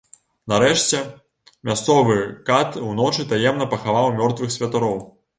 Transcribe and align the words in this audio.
Нарэшце 0.51 0.99
мясцовы 1.69 2.15
кат 2.47 2.79
уночы 2.87 3.25
таемна 3.33 3.67
пахаваў 3.75 4.07
мёртвых 4.21 4.55
святароў. 4.57 4.97